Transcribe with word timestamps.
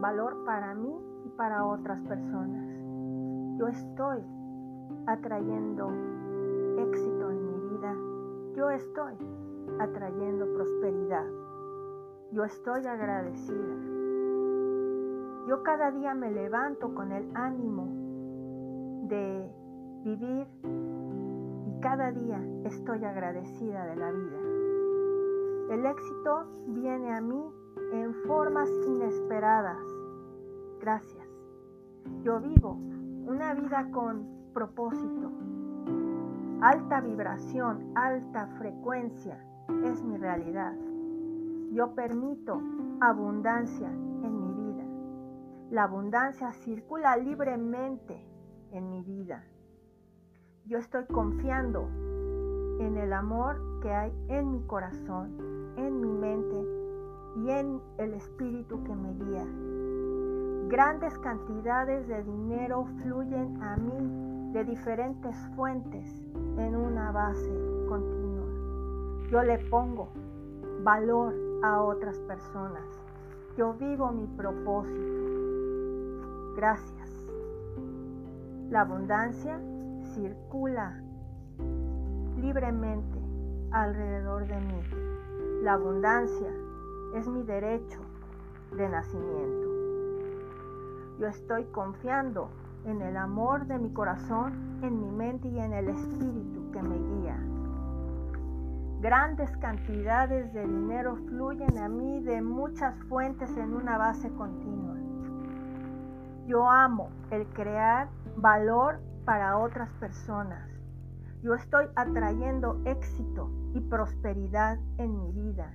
valor 0.00 0.44
para 0.44 0.74
mí 0.74 0.94
y 1.24 1.28
para 1.30 1.64
otras 1.64 2.00
personas. 2.02 2.64
Yo 3.58 3.68
estoy 3.68 4.22
atrayendo 5.06 5.90
éxito 6.78 7.30
en 7.30 7.46
mi 7.46 7.70
vida. 7.70 7.94
Yo 8.56 8.70
estoy 8.70 9.14
atrayendo 9.78 10.46
prosperidad. 10.54 11.26
Yo 12.32 12.44
estoy 12.44 12.86
agradecida. 12.86 13.76
Yo 15.48 15.62
cada 15.62 15.90
día 15.92 16.14
me 16.14 16.30
levanto 16.30 16.92
con 16.94 17.12
el 17.12 17.30
ánimo 17.34 17.86
de 19.08 19.48
vivir 20.04 20.46
y 21.66 21.80
cada 21.80 22.10
día 22.10 22.40
estoy 22.64 23.04
agradecida 23.04 23.86
de 23.86 23.96
la 23.96 24.10
vida. 24.10 24.46
El 25.70 25.86
éxito 25.86 26.46
viene 26.68 27.14
a 27.14 27.20
mí 27.20 27.42
en 27.92 28.14
formas 28.26 28.68
inesperadas. 28.86 29.95
Gracias. 30.86 31.26
Yo 32.22 32.38
vivo 32.38 32.74
una 33.26 33.54
vida 33.54 33.90
con 33.90 34.52
propósito. 34.54 35.32
Alta 36.62 37.00
vibración, 37.00 37.90
alta 37.96 38.46
frecuencia 38.56 39.44
es 39.82 40.04
mi 40.04 40.16
realidad. 40.16 40.76
Yo 41.72 41.92
permito 41.96 42.62
abundancia 43.00 43.88
en 43.88 44.40
mi 44.40 44.52
vida. 44.52 44.84
La 45.72 45.82
abundancia 45.82 46.52
circula 46.52 47.16
libremente 47.16 48.24
en 48.70 48.88
mi 48.88 49.02
vida. 49.02 49.42
Yo 50.66 50.78
estoy 50.78 51.04
confiando 51.06 51.88
en 52.78 52.96
el 52.96 53.12
amor 53.12 53.80
que 53.82 53.90
hay 53.90 54.12
en 54.28 54.52
mi 54.52 54.62
corazón, 54.68 55.74
en 55.78 56.00
mi 56.00 56.12
mente 56.12 56.64
y 57.38 57.50
en 57.50 57.80
el 57.98 58.14
espíritu 58.14 58.84
que 58.84 58.94
me 58.94 59.14
guía. 59.14 59.75
Grandes 60.68 61.16
cantidades 61.20 62.08
de 62.08 62.24
dinero 62.24 62.86
fluyen 63.00 63.62
a 63.62 63.76
mí 63.76 64.52
de 64.52 64.64
diferentes 64.64 65.36
fuentes 65.54 66.26
en 66.58 66.74
una 66.74 67.12
base 67.12 67.52
continua. 67.88 69.28
Yo 69.30 69.44
le 69.44 69.58
pongo 69.70 70.08
valor 70.82 71.32
a 71.62 71.82
otras 71.82 72.18
personas. 72.22 72.82
Yo 73.56 73.74
vivo 73.74 74.10
mi 74.10 74.26
propósito. 74.26 75.22
Gracias. 76.56 77.10
La 78.68 78.80
abundancia 78.80 79.60
circula 80.14 81.00
libremente 82.40 83.20
alrededor 83.70 84.48
de 84.48 84.56
mí. 84.56 85.62
La 85.62 85.74
abundancia 85.74 86.50
es 87.14 87.28
mi 87.28 87.44
derecho 87.44 88.00
de 88.76 88.88
nacimiento. 88.88 89.75
Yo 91.18 91.28
estoy 91.28 91.64
confiando 91.66 92.50
en 92.84 93.00
el 93.00 93.16
amor 93.16 93.66
de 93.66 93.78
mi 93.78 93.90
corazón, 93.90 94.80
en 94.82 95.00
mi 95.00 95.10
mente 95.10 95.48
y 95.48 95.58
en 95.58 95.72
el 95.72 95.88
espíritu 95.88 96.70
que 96.72 96.82
me 96.82 96.96
guía. 96.96 97.38
Grandes 99.00 99.56
cantidades 99.58 100.52
de 100.52 100.66
dinero 100.66 101.16
fluyen 101.28 101.78
a 101.78 101.88
mí 101.88 102.20
de 102.20 102.42
muchas 102.42 102.94
fuentes 103.04 103.56
en 103.56 103.74
una 103.74 103.96
base 103.96 104.30
continua. 104.32 104.96
Yo 106.46 106.68
amo 106.68 107.10
el 107.30 107.46
crear 107.48 108.08
valor 108.36 109.00
para 109.24 109.58
otras 109.58 109.90
personas. 110.00 110.68
Yo 111.42 111.54
estoy 111.54 111.86
atrayendo 111.96 112.80
éxito 112.84 113.50
y 113.74 113.80
prosperidad 113.80 114.78
en 114.98 115.18
mi 115.18 115.32
vida. 115.32 115.72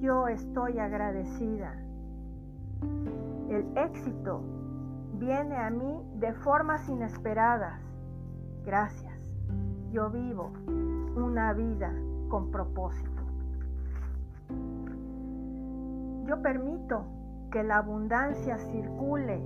Yo 0.00 0.28
estoy 0.28 0.78
agradecida. 0.78 1.74
El 3.54 3.78
éxito 3.78 4.40
viene 5.12 5.56
a 5.56 5.70
mí 5.70 6.02
de 6.16 6.32
formas 6.32 6.88
inesperadas. 6.88 7.80
Gracias. 8.64 9.14
Yo 9.92 10.10
vivo 10.10 10.50
una 11.14 11.52
vida 11.52 11.94
con 12.28 12.50
propósito. 12.50 13.22
Yo 16.26 16.42
permito 16.42 17.04
que 17.52 17.62
la 17.62 17.76
abundancia 17.76 18.58
circule 18.58 19.40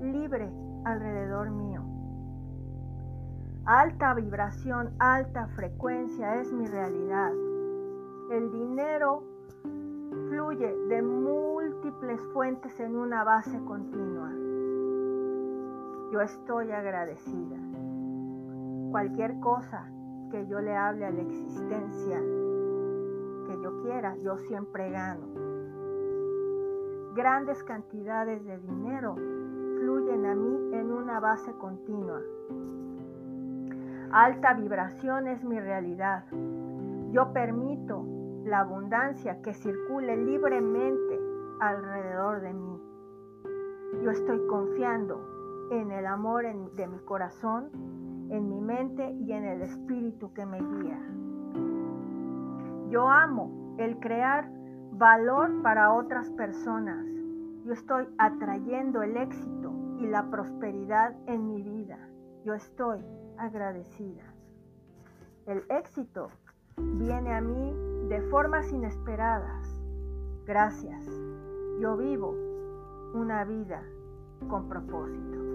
libre 0.00 0.50
alrededor 0.84 1.50
mío. 1.50 1.82
Alta 3.64 4.12
vibración, 4.14 4.92
alta 4.98 5.46
frecuencia 5.54 6.40
es 6.40 6.52
mi 6.52 6.66
realidad. 6.66 7.30
El 8.32 8.50
dinero 8.50 9.35
de 10.56 11.02
múltiples 11.02 12.18
fuentes 12.32 12.80
en 12.80 12.96
una 12.96 13.24
base 13.24 13.62
continua. 13.64 14.30
Yo 16.12 16.20
estoy 16.22 16.70
agradecida. 16.70 17.56
Cualquier 18.90 19.38
cosa 19.40 19.86
que 20.30 20.46
yo 20.46 20.60
le 20.60 20.74
hable 20.74 21.04
a 21.04 21.10
la 21.10 21.20
existencia 21.20 22.18
que 23.46 23.62
yo 23.62 23.82
quiera, 23.82 24.16
yo 24.22 24.38
siempre 24.38 24.90
gano. 24.90 25.26
Grandes 27.14 27.62
cantidades 27.62 28.42
de 28.46 28.58
dinero 28.58 29.14
fluyen 29.14 30.24
a 30.24 30.34
mí 30.34 30.74
en 30.74 30.90
una 30.90 31.20
base 31.20 31.52
continua. 31.58 32.22
Alta 34.10 34.54
vibración 34.54 35.26
es 35.26 35.44
mi 35.44 35.60
realidad. 35.60 36.24
Yo 37.10 37.32
permito 37.34 38.06
la 38.46 38.60
abundancia 38.60 39.42
que 39.42 39.52
circule 39.52 40.16
libremente 40.16 41.20
alrededor 41.60 42.40
de 42.42 42.52
mí. 42.54 42.80
Yo 44.04 44.10
estoy 44.12 44.46
confiando 44.46 45.68
en 45.72 45.90
el 45.90 46.06
amor 46.06 46.44
de 46.76 46.86
mi 46.86 46.98
corazón, 47.00 47.70
en 48.30 48.48
mi 48.48 48.60
mente 48.60 49.10
y 49.10 49.32
en 49.32 49.44
el 49.44 49.62
espíritu 49.62 50.32
que 50.32 50.46
me 50.46 50.58
guía. 50.58 50.98
Yo 52.88 53.08
amo 53.08 53.74
el 53.78 53.98
crear 53.98 54.48
valor 54.92 55.62
para 55.62 55.92
otras 55.92 56.30
personas. 56.30 57.04
Yo 57.64 57.72
estoy 57.72 58.06
atrayendo 58.18 59.02
el 59.02 59.16
éxito 59.16 59.72
y 59.98 60.06
la 60.06 60.30
prosperidad 60.30 61.16
en 61.26 61.48
mi 61.48 61.62
vida. 61.62 61.98
Yo 62.44 62.54
estoy 62.54 63.04
agradecida. 63.38 64.22
El 65.46 65.64
éxito 65.68 66.28
viene 66.76 67.34
a 67.34 67.40
mí 67.40 67.95
de 68.08 68.20
formas 68.30 68.70
inesperadas. 68.72 69.68
Gracias. 70.46 71.04
Yo 71.80 71.96
vivo 71.96 72.34
una 73.14 73.44
vida 73.44 73.82
con 74.48 74.68
propósito. 74.68 75.45